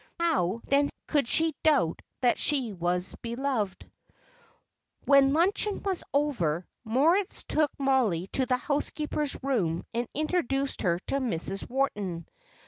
[0.19, 3.87] How, then, could she doubt that she was beloved?
[5.05, 11.19] When luncheon was over, Moritz took Mollie to the housekeeper's room and introduced her to
[11.19, 11.69] Mrs.
[11.69, 12.25] Wharton.